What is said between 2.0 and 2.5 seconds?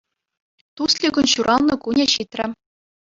ҫитрӗ.